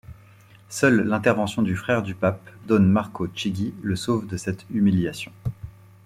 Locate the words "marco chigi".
2.81-3.71